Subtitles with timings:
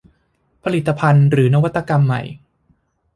[0.63, 2.21] ผลิตภัณฑ์หรือนวัตกรรมใหม่